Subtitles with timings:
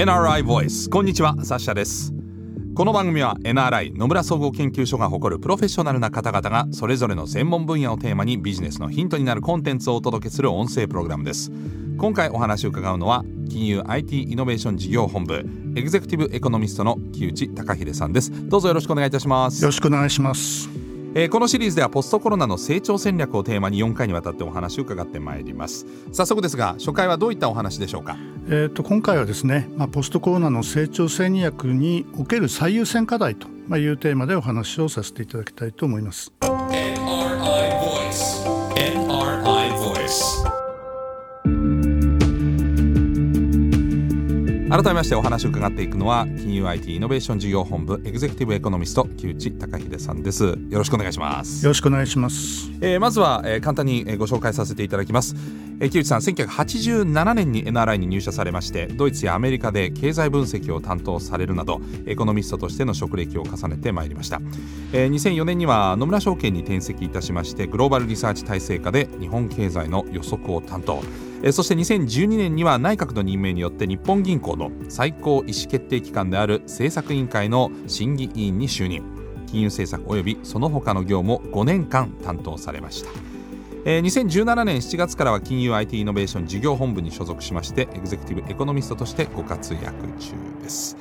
[0.00, 2.14] NRI Voice こんにちはサッシャです。
[2.74, 11.52] この番組は NRI 野村総合研究所が誇るプロフェッショナルな方々がそれぞれの専門分野をテーマにビジネスのヒントになるコンテンツをお届けする音声プログラムです。
[11.98, 15.44] 今回お話を伺うのは金融 IT イノベーション事業本部
[15.76, 18.32] エグゼクティブエコノミストの木内隆秀さんです。
[18.48, 19.62] どうぞよろしくお願いいたします。
[19.62, 20.79] よろしくお願いします。
[21.12, 28.16] えー、このシリーズではポストコロナの成長戦略をテーマに4回にわたってお話を伺ってまいります早速ですが初回はどういったお話でしょうか？
[28.46, 36.32] えーと、今回はですね、まあ、ポストコロナの成長戦略における最優先課題というテーマでお話をさせていただきたいと思います。
[44.70, 50.44] 改めましてお話を伺っていくのは金融 IT イノベーション事業本部エグゼクティブエコノミスト木内隆秀さんです。
[50.44, 51.64] よろしくお願いします。
[51.64, 55.34] よろしくお願いします、えー、まずは、えー、簡単にご紹介させていただきます、
[55.80, 64.40] えー、木内さん1987年に NRI に入社されましてドイツやアメリカで経済分析を担当されるなどエコノミストとしての職歴を重ねてまいりました、
[64.92, 71.02] えー、2004年には野村証券に転籍いたしましてグローバルリサーチ体制下で日本経済の予測を担当
[71.42, 79.02] えそして2012年には内閣の任命によって日本銀行の最高意思決定機関である政策委員会の審議委員に就任。
[79.46, 83.10] 金融政策及びその他の業務を5年間担当されました。
[83.84, 89.84] 2017年7月からは金融 IT イノベーション事業本部に所属しましてエグゼクティブエコノミストとしてご活躍
[90.18, 90.96] 中です。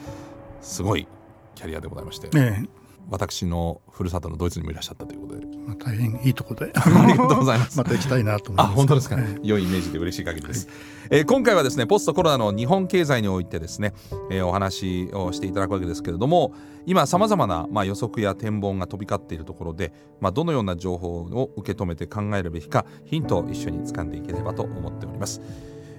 [0.61, 1.07] すごい
[1.55, 2.69] キャリアでございまして、ええ、
[3.09, 6.71] 私のふるさとのドイツにもいらっしゃったということで、まあ、大変いいところで。
[6.75, 7.77] ありがとうございます。
[7.77, 8.71] また行きたいなと思います。
[8.71, 10.75] あ本当ですか、ね、良いイメージで嬉しい限りです、はい、
[11.11, 13.93] えー、今回はですねポストコロナの日本経済においてですね、
[14.31, 16.53] えー、お話をしていただくわけですけれども
[16.85, 25.41] 今さまざまな、まあ、予測や展望が飛び交っているところで、まあ、どのような情報を受け止めて考えるべきかヒントを一緒に掴んでいければと思っております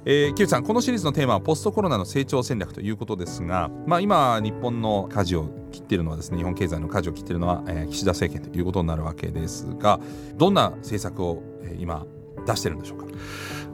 [0.06, 10.00] えー、木内さんこのシリーズのテーマはポストコロナの成長戦略ということですが、まあ、今日本の舵を切っているのはですね日本経済の舵を切っているのは、えー、岸田政権ということになるわけですが
[10.36, 12.06] どんな政策を、えー、今
[12.46, 13.06] 出してるんでしょうか？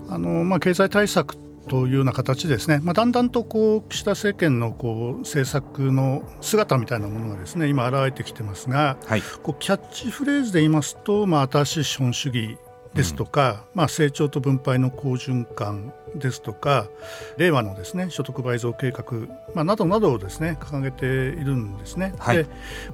[0.08, 1.36] あの、まあ、経済対策
[1.68, 12.56] というような形ですね、まあ、だんだんとこう岸田政権のこう政策の姿みたいなものがですね今現れてきてますが、はい、こうキャッチフレーズで言いますと、まあ、新しい資本主義
[12.94, 16.88] ですとか、うん、まあ、成長と分配の好循環ですとか
[17.36, 19.04] 令和のですね所得倍増計画、
[19.54, 22.14] まあ、などなどをですね掲げているんですね。
[22.18, 22.46] はい、で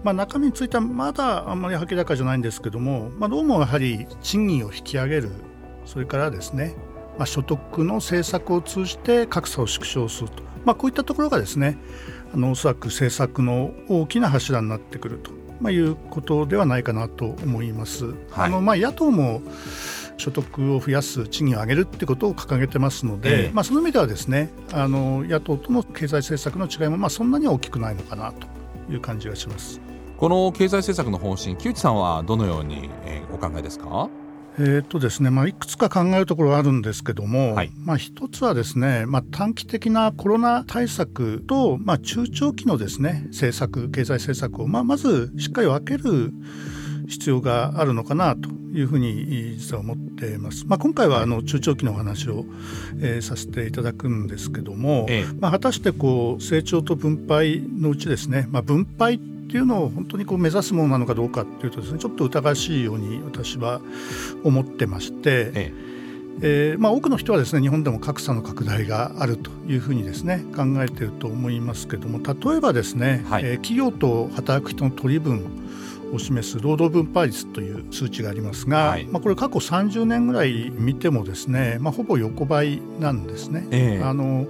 [0.03, 5.31] まあ、中身についてはまだあんまり明らかじゃないんですけども、まあ、どうもやはり賃金を引き上げる
[5.85, 6.75] それからですね、
[7.19, 11.79] まあ、所得の政策を通じて格差を縮小すると、まあ、こういったところがですね
[12.35, 15.31] あのおそらく政策の大きな柱になってくると、
[15.61, 18.07] まあ、いうことではないかなと思います。
[18.07, 19.43] はい、あのまあ、野党も
[20.23, 28.47] 所得を増やす賃金を上げるってことを掲げてますので、えー、まあ、その意味ではですねあの野党との経済政策の違いもまあそんなには大きくないのかなと
[28.93, 29.81] いう感じがします。
[30.17, 32.89] この経済政策の方針木内さんはどのように
[33.33, 34.09] お考えですか？
[34.59, 46.35] えーとですねまあ、いくつか考えるところがあるんですけども、はい、まあ、一つはですね、まあ、短期的なコロナ対策と、まあ、中長期のですね政策経済政策を、まあ、まずしっかり分ける
[47.09, 50.65] 必要があるのかなというふうに実は思っています。
[50.67, 52.45] まあ、今回はあの中長期のお話を、
[53.01, 63.81] えー、させていただくんですけども、ええ、まあ、果たしてこう成長と分配のうちですね、まあ、分配っていうのを本当にこう目指すものなのかどうかっていうとですねちょっと疑わしいように私は
[64.45, 65.21] 思ってまして。
[65.25, 65.93] ええ
[66.41, 75.45] えーまあ、多くの人はですね日本でも格差の拡大があるというふうにですね考えていると思いますけども例えばですね、はい、えー、企業と働く人の取り分
[76.13, 83.67] を示す労働分配率という数値がありますが、はい、まあ、これ過去30年ぐらい見てもですね、まあ、ほぼ横ばいなんですね。
[83.71, 84.47] えー、あの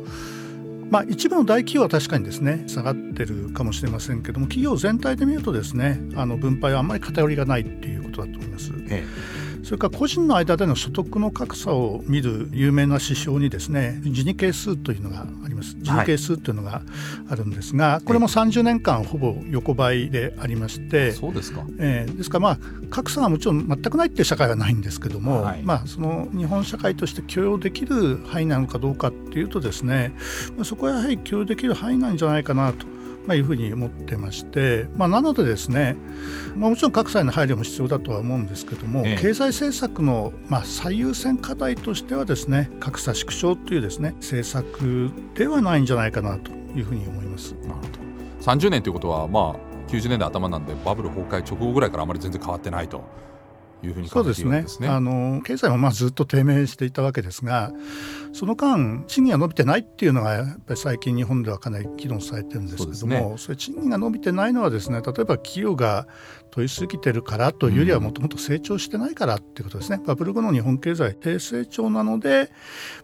[0.91, 8.73] まあ、一部の大企業は確かにですね下がってるかもしれませんけども企業全体で見るとですねあの分配はあんまり偏りがないっていうことだと思います。
[8.91, 15.77] えーそれから個人の間での所得の格差を見る有名な指標にですねジニ係数というのがあります。
[15.79, 16.83] ジニ係数というのが
[17.29, 22.59] あるんですが、はい、これも30年間ほぼ横ばいでありましてそうですか、えー、ですからまあ
[22.91, 30.13] 格差はもちろん全くないっていう社会はないんですけども、はい、まあその日本社会として許容できる範囲なのかどうかっていうとですね
[30.65, 32.87] そこはやはり許容できる範囲なんじゃないかなと
[33.27, 35.97] まあ、いうふうに思ってまして、まあ、なのでですね、
[36.57, 47.55] まあ、もちろん各際の配慮も必要だとは思うんですけども、ええ、経済政策のまあ最優先課題としてはですね格差縮小というですね政策ではないんじゃないかなというふうに思います。
[47.63, 47.89] なるほど。
[48.43, 53.05] 30年ということは、まあ、90年代頭なんでバブル崩壊直後ぐらいからあまり全然変わってないと
[53.83, 54.89] いうふうに考えているんですね。
[54.89, 57.73] あの経済もまあずっと低迷していたわけですが
[58.33, 66.07] その間賃金が伸びてないっていうのがやっぱり最近日本ではかなり議論されてるんですけどもそ、ね,、れ賃金が伸びてないのはですね例えば企業が
[66.53, 70.01] 問いすぎてるからというよりはもともと成長してないからっていうことですね。
[70.07, 72.53] バブル後の日本経済低成長なので、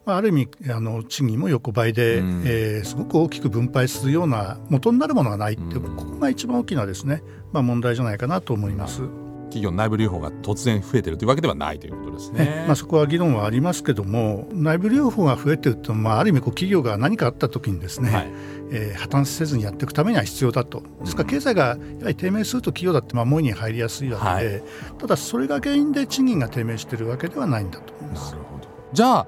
[0.05, 7.23] まあ、ある意味あの賃金も横ばいで、うん、えー、すごく大きく分配するような元になるものがないっていう、うん、ここが一番大きなですね、
[7.53, 9.28] まあ、問題じゃないかなと思います。
[9.49, 12.65] 企業内部留保が突然増えてるというわけではないということですね。
[12.67, 18.29] まあ、そこは議論はありますけども内部留保が増えてると、まあ、ある意味こう企業が何かあった時にですね、はい。
[18.71, 20.83] えー、破綻せずにやっていくためには必要だと。
[21.01, 24.63] ですから経済がやはり低迷すると企業だって守りに入りやすいわけで、はい、
[24.99, 28.33] ただそれが原因で賃金が低迷しているわけではないんだと思います。
[28.33, 28.69] なるほど。
[28.93, 29.27] じゃあ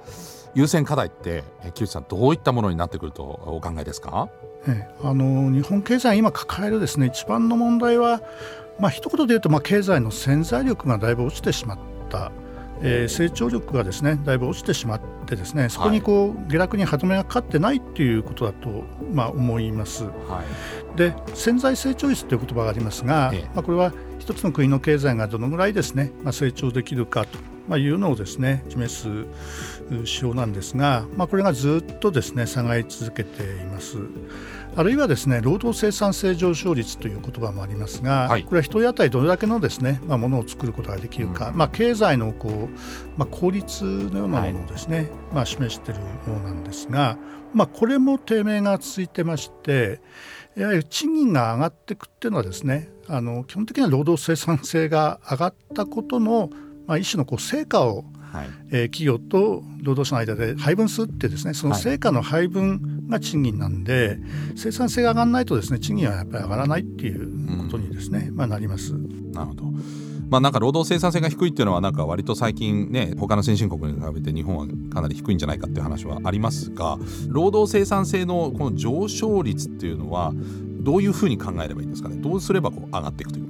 [0.54, 1.44] 優先課題って
[1.74, 4.28] 木内さんどういったものになってくるとお考えですか、
[4.66, 8.20] ええ、あの日本経済今抱えるですね一番の問題は
[8.80, 11.78] まあ一言で言うとまあ経済の潜在力がだいぶ落ちてしまっ
[12.08, 12.32] た。
[12.82, 20.04] えー、成長力がですねだいぶ落ちてしまってですねそこにこう、下落に歯止めがかかってないっていうことだと、まあ、思います。
[20.04, 20.42] は
[20.94, 27.38] い、で潜在成長率という言葉がありますが、ええ、まあ、これは一つの国の経済がどのぐらいですね、まあ、成長できるかと、
[27.68, 29.08] まあ、いうのをですね示す
[29.90, 33.98] 指標なんですが、まあ、これがずっとですね下がり続けています。
[34.76, 47.18] あるいはですね労働生産性上昇率という言葉もありますが、はい、これは1人当たりどれだけのですね、まあ、ものを作ることができるか、うん、まあ、経済のこう、まあ、効率のようなものをですね、はい、まあ、示しているようなんですが、
[47.52, 50.00] まあ、これも低迷が続いてまして
[50.56, 56.48] やはり賃金が上がっていくっていうのはですねあの基本的には労働生産性が上がったことの、
[56.90, 64.18] まあ、一種のこう成果をはい、えー、企業と労働者の間で配分するってですねその成果の配分が賃金なんで、はい、
[64.56, 68.92] 生産性が上がらないとですね賃金はやっぱり上がらないっていうことにですね、うん、まあ、なります。
[68.92, 69.64] なるほど
[70.30, 82.14] まあ、なんか労働生産性が低いっていうのはなんか割と最近ね他の先進国に比べて日本はかなり低いんじゃないかっていう話はありますが労働生産性のこの上昇率っていうのはどういうふうに考えればいいんですかね？
[82.16, 83.49] どうすればこう上がっていくというか。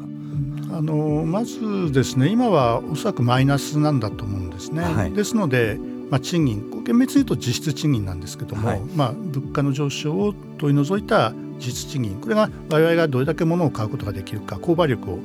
[0.72, 4.82] あのまずですね今はおそらくマイナスなんだと思うんですね。
[4.82, 5.78] はい、ですので、
[6.10, 15.18] まあ、賃金厳密に言うと実質賃金なんですけども、はい、まあ、物価の上昇を取り除いた実質賃金これが我々がどれだけ物を買うことができるか購買力を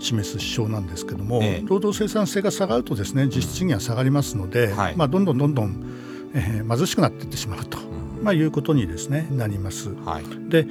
[0.00, 5.84] 示す指標なんですけども、ええ、労働生産性が下がるとですね実質賃金は下がりますので、はい、まあ、どんどんどんどん、
[6.34, 7.93] えー、貧しくなっていってしまうと。
[8.24, 9.90] まあ、いうことにですねなります。
[9.90, 10.66] はい、で、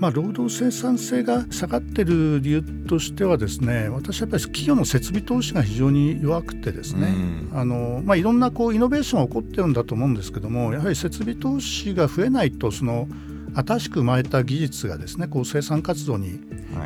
[0.00, 7.14] まあ、労働生産性が下がっている理由としてはですね私はやっぱり企業の設備投資が非常に弱くてですね、
[7.54, 13.06] あのまあ、いろんなこうイノベーションが起こってるんだと思うんですけどもやはり設備投資が増えないとその
[13.54, 16.40] 新しく生まれた技術がですねこう生産活動に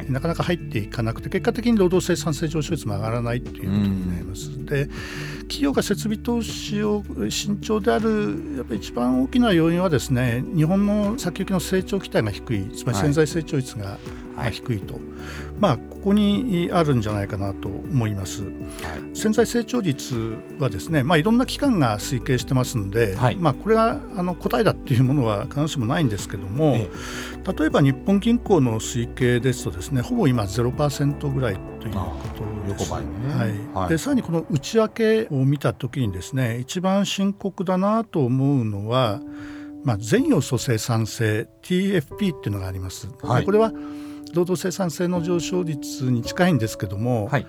[0.09, 4.65] なかなか入っていかなくて、結果的に労働生産性上昇率も上がらないということになります。
[4.65, 4.89] で
[5.51, 13.99] 企業が設備投資を慎重であるやっぱり一番大きな要因はですね日本の先行きの成長期待が低いつまり潜在成長率が
[14.53, 14.81] 低い。
[14.81, 15.03] と、はい、
[15.59, 18.45] まあここにあるんじゃないかなと思います。
[18.45, 18.53] はい、
[19.13, 26.89] 潜在成長率はですねまあいろんな機関が推計してますので、はい、まあこれがあの答えだっていうものは必ずしもないんですけども、え
[27.45, 32.01] え、例えば日本銀行の推計ですとですねほぼ今0%ぐらいというこ
[32.35, 32.93] とです。
[32.93, 33.01] ね、
[33.75, 39.21] はい、でさらにこの内訳を見た時にですね一番深刻だなと思うのは、
[39.85, 43.09] まあ、全要素生産性 TFP っていうのがあります。
[43.23, 43.73] はい、これは
[44.35, 47.47] 労働生産性の上昇率に近いんですけども、はい、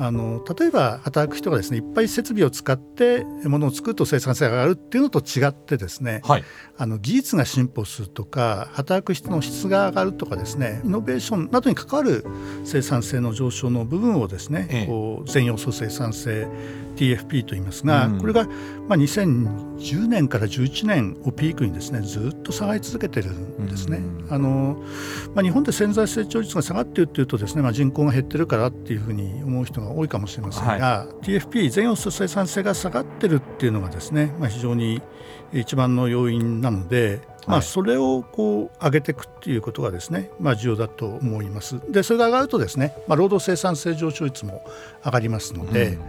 [0.00, 6.44] あの例えば働く人がですねいっぱい設備を使ってものを作ると生産性が上がるっていうのと違ってですね、はい、
[6.76, 12.24] あの技術が進歩するとか働く人の質が上がるとかですねイノベーションなどに関わる
[12.64, 16.46] 生産性の上昇の部分をですね、ええ、こう全要素生産性
[16.98, 18.46] TFP と言いますが、うん、これが
[18.88, 23.98] まあ2010年から11年をピークにですねずっと下がり続けてるんですね。
[23.98, 24.82] うん、あの
[25.34, 35.00] まあ、日本で潜在成長率が下がっているというとですね、まあ、人口が減ってるからっていうふうに思う人が多いかもしれませんが、はい、TFP 全要素生産性が下がってるっていうのがですね、まあ、非常に
[35.52, 41.80] 一番の要因なので、まあ、それをこう上げていくっていうことがですね、まあ、重要だと思います。
[41.90, 44.64] でそれが上がるとですね、まあ、労働生産性上昇率も
[45.04, 46.00] 上がりますので、うん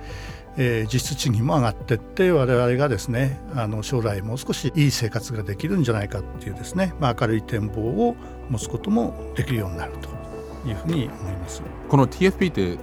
[0.58, 8.15] えー、実質賃金も上がってって我々がですねあの将来もう少しいい生活ができるんじゃないかっていうですね、まあ、明るい展望を
[8.50, 10.10] 持つこともできるようになると
[10.68, 11.62] いうふうに思います。
[11.88, 12.77] この TFP って、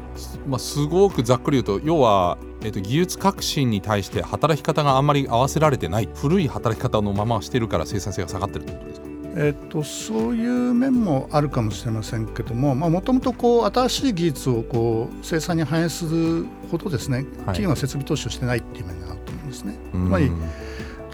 [0.49, 9.06] まあ、すごくざっくり言うと要は、えー、と技術革新に対して働き方があんまり合わせられてない古い働き方のまましてるから生産性が下がってるってことですか？
[9.39, 13.35] えっと、そういう面もあるかもしれませんけどももともと
[13.71, 19.79] 新しい技術をこう生産に反映するほどですね、企業が設備投資をしてないっていう面があると思うんですね。
[19.93, 20.31] つまり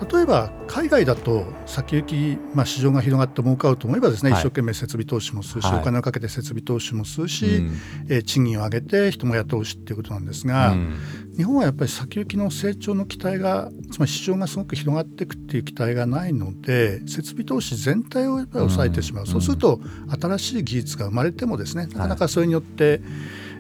[0.00, 10.98] 例えば海外だと先行き、まあ、市場が広がって儲かると思えばですね、はい、一生懸命設備投資もするし、はい、お金をかけて設備投資もするし、うん、えー、賃金を上げて人も雇うしっていうことなんですが、うん、
[11.36, 19.80] 日本はやっぱり先行きの成長の期待がつまり市場がすごく広がっていくっていう期待がないので設備投資全体をやっぱり抑えてしまう、うん、そうすると
[20.20, 23.00] 新しい技術が生まれてもですねなかなかそれによって、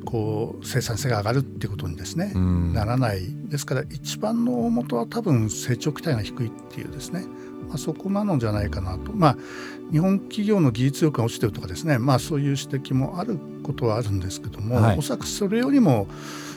[0.04, 7.24] こう生産性が上がるっていうことにですね、ならないですから一番の大元は多分成長期待が低いっていうですね、
[7.68, 9.36] まあ、そこなのじゃないかなと、まあ、
[9.90, 16.06] 日本企業の技術力が落ちてるとかですね、まあ、そういう指摘もあることはあるんですけども、はい、おそらくそれよりも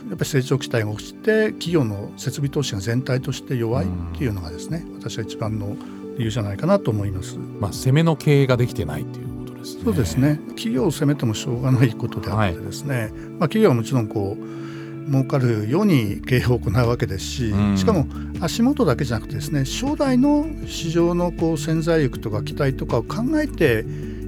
[0.10, 5.76] やっぱり成長期待が落ちて企業の設備投資が全体として弱いっていうのがですね、私は一番の
[6.18, 7.38] 理由じゃないかなと思います。
[7.38, 9.25] まあ、攻めの経営ができてないっていう
[9.66, 9.84] ですね。
[9.84, 10.40] そうですね。
[10.50, 18.08] 企業を責めてもしょうがないことであってですね、はい、まあ、企業はもちろんこう儲かるように経営を行うわけですし、うん、しかも
[18.42, 23.86] 足元だけじゃなくてですね将来の市場のこう潜在力とか期待とかを考えて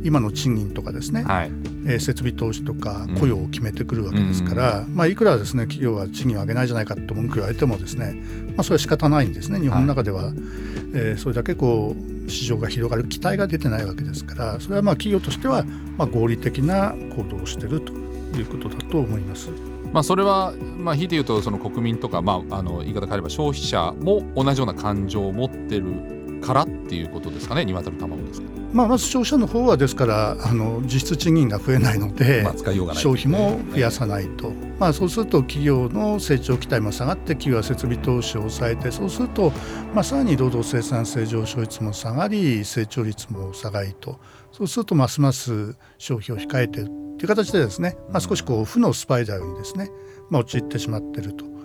[0.07, 1.51] 今の賃金とかですね、はい、
[1.85, 8.13] えー、設備投資とか雇用を決めてくるわけですから、うん、まあ、いくらですね企業は賃金を上げないじゃないかって文句言われてもですね、
[8.55, 9.59] まあ、それは仕方ないんですね。
[9.59, 10.33] 日本の中では、はい、
[10.93, 11.93] えー、それだけこ
[12.25, 15.65] う市場が広がる期待が出てないわけですからそれはまあ企業としては
[15.97, 19.49] まあ合理的な行動をしているということだと思います。
[19.91, 28.57] まあ、それは、まあ、ひいて言うとその国民とか、まあ、あの言い方変えれば消費者も同じような感情を持ってるからっていうことですかね鶏卵ですけど。
[28.73, 32.53] まあ、まず消費者の方はですからあの実質賃金が増えないので、まあ、
[32.95, 39.51] 消費も増やさないと、まあ、そうすると企業の成長期待も下がって企業は設備投資を抑えてそうすると、
[39.93, 44.19] まあ、さらに労働生産性上昇率も下がり成長率も下がりと
[44.51, 49.89] そうするとますます消費を控えているという形でですね、まあ、少しこう負のスパイラルにですね、
[50.29, 51.56] まあ、陥ってしまっていると。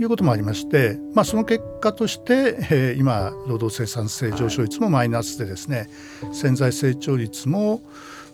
[0.00, 5.90] いうこともありまして、まあ、その結果として、えー、今労働生産性上昇率もマイナスでですね
[6.32, 7.82] 潜在成長率も、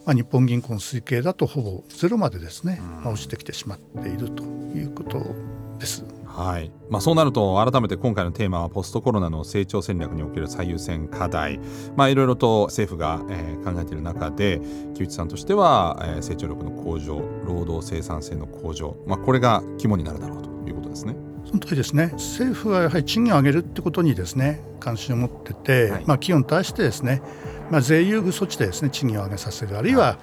[0.05, 5.35] まあ、日本銀行の推計だとほぼゼロまでですね、まあ、落ちてきてしまっているということ
[5.79, 6.05] です。
[6.25, 11.59] はいまあ、そうなると改めて今回のテーマはポストコロナの成長戦略における最優先課題、
[11.97, 14.61] まあ、いろいろと政府が、えー、考えている中で
[14.95, 21.17] 木内さんとしては、えー、成長力の向上労働生産性の向上、まあ、これが肝になるだろうということですね。
[21.47, 22.11] その通りですね。
[22.13, 27.23] 政府はやはり賃金を上げるってことにですね関心を持ってて、はい、まあ、企業に対してですね、
[27.71, 30.19] まあ、税優遇措置でですね賃金を上げさせるあるいは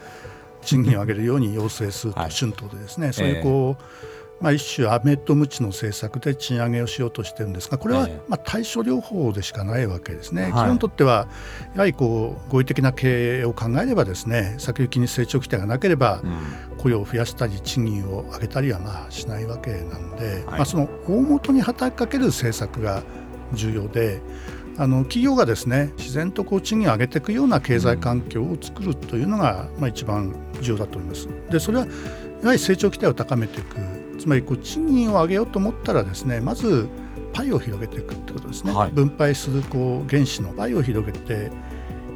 [0.61, 4.12] 賃金を上げるように要請すると、春闘でですね、そういうこう、えー
[4.43, 10.47] まあ、一種アメとムチの政策で賃上げをしようとしてるんですがこれはまあ対処療法でしかないわけですね。
[10.47, 11.29] 企業にとっては
[11.75, 16.21] やはりこう合理的な経営を考えればですね先行きに成長期待がなければ
[16.77, 23.01] 雇用を増やしたり賃金を上げたりはまあしないわけなので、まあ、その大元に働きかける政策が
[23.53, 24.19] 重要で
[24.77, 31.29] あの企業がですね自然とこう賃金を上げていくような経済環境を作るというのが、まあ、一番重要だと思います。
[31.49, 31.87] でそれは
[32.41, 36.87] やはり成長期待を高めていくつまりこう賃金を上げようと思ったらですねまず
[37.33, 41.51] パイを広げていくってことですね、はい、分配するこう原資のパイを広げて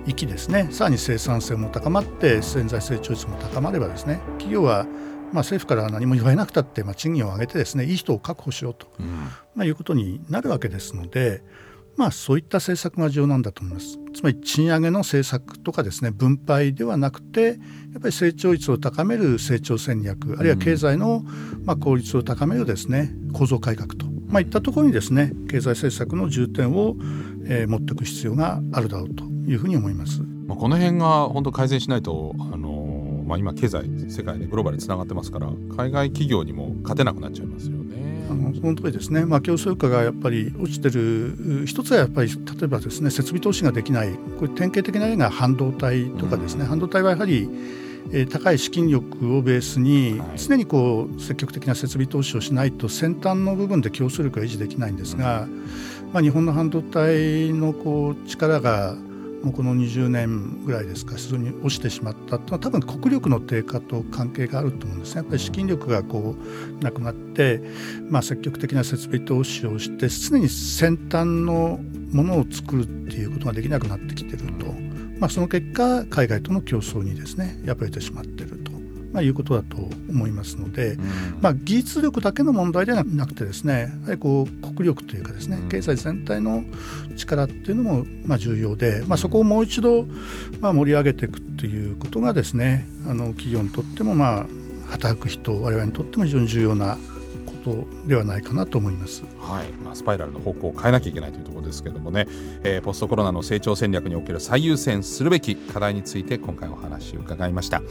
[0.05, 0.69] いきですね。
[0.71, 9.07] さらに生産性も高まって潜在成長率も高まればですね企業はまあ政府から何も言われなくたって、まあ、賃金を上げてですねいい人を確保しようと、うん、
[9.53, 11.41] まあ、いうことになるわけですので、
[11.97, 13.99] まあ、そういった政策が重要なんだと思います。
[14.17, 17.53] つまり賃上げの政策とかですね分配ではなくてや
[17.99, 21.23] っぱり成長率を高める成長戦略あるいは経済の
[21.65, 26.95] まあ効率を高めるですね構造改革と、まあ、いったところにですね経済政策の重点を、
[27.45, 30.23] えー、持っていく必要があるだろうというふうに思います。
[30.47, 37.76] まあ、この辺が本当改善しないとあのまあ、今経済世界でグローバルにつながってますから海外企業にも勝てなくなっちゃいますよね。
[38.29, 44.11] あのその通りですね、まあ、競争価がやっぱり落ちてる一つはやっぱり例えばですね設備投資ができない。
[44.39, 47.49] これ典型的な例が半導体とかですね、うん、半導体はやはり
[48.11, 55.47] え高い資金力をベースに常にこう積極的な設備投資をしないと先端の部分で競争力が維持できないんですが、
[56.13, 58.95] まあ、日本の半導体のこう力が
[59.43, 65.17] もうこの20年ぐらいですか非常に落ちてしまったというのは多分国力の低下と関係があると思うんですね。
[65.17, 66.35] やっぱり資金力がこ
[66.79, 67.61] うなくなって、
[68.09, 71.79] まあ、積極的な設備投資をして常に先端の
[72.11, 74.73] ものを作るっていうことができなくなってきてると、
[75.19, 78.56] まあ、その結果海外との競争にですね敗れてしまってる。
[79.17, 79.77] ままあ、いうことだと
[80.09, 80.95] 思いますので、
[81.41, 86.63] まあ、技術力だけの問題ではなくてですねやはりこう国力というかですね経済全体の
[87.15, 90.05] 力っていうのもまあ重要で、まあ、そこをもう一度
[90.59, 94.45] まあ盛り上げていくということがですねあの企業にとってもまあ
[94.91, 96.99] 働く人我々にとっても非常に重要な
[97.67, 99.23] ことではないかなと思います。
[99.39, 102.27] はい、まあ、スパイラルの方向を変えなきゃいけないというところですけれどもね、
[102.63, 107.81] えー、ポストコロナの成長戦略における最優先するべき課題について今回お話を伺いました。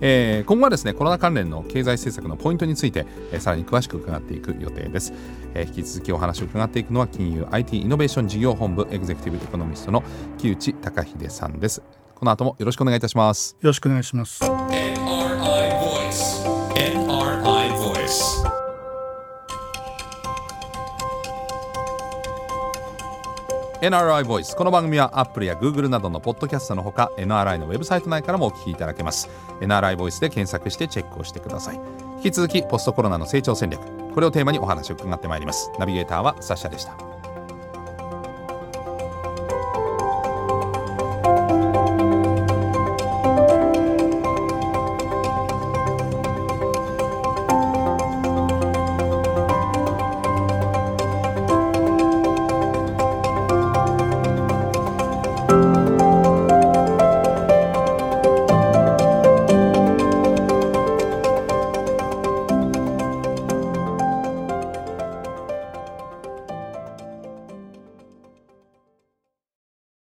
[0.00, 5.12] えー、今後はですねコロナ関連の経済政策のポイントについて、えー、さらに詳しく伺っていく予定です、
[5.54, 10.04] えー、引き続きお話を伺っていくのは金融 IT イノベーション事業本部エグゼクティブエコノミストの
[10.38, 11.82] 木内隆秀さんです。
[12.14, 13.56] この後もよろしくお願いいたします。
[13.60, 14.40] よろしくお願いします
[23.80, 24.56] NRI ボイス。
[24.56, 29.28] この番組は Apple や Google などのポッドキャストのほか NRI のウェブサイト内からもお聞きいただけます。
[29.60, 31.80] NRI ボイスで検索してチェックをしてください。
[32.16, 33.80] 引き続きポストコロナの成長戦略。
[34.12, 35.70] これをテーマにお話を伺ってまいります。
[35.78, 37.17] ナビゲーターはサッシャでした。